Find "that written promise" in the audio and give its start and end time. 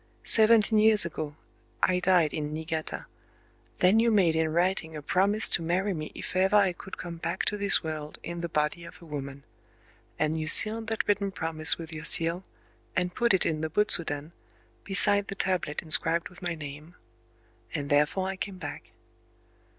10.87-11.77